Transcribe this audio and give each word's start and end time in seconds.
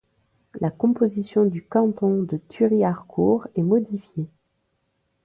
La 0.59 0.71
composition 0.71 1.45
du 1.45 1.63
canton 1.63 2.23
de 2.23 2.37
Thury-Harcourt 2.49 3.47
est 3.53 3.61
modifiée. 3.61 4.25